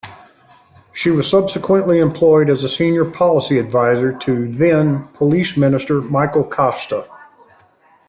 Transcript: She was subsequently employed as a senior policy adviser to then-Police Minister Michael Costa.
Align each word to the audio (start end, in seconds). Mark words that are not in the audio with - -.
She 0.93 1.11
was 1.11 1.29
subsequently 1.29 1.99
employed 1.99 2.49
as 2.49 2.63
a 2.63 2.69
senior 2.69 3.05
policy 3.05 3.59
adviser 3.59 4.11
to 4.11 4.47
then-Police 4.51 5.55
Minister 5.55 6.01
Michael 6.01 6.43
Costa. 6.43 7.05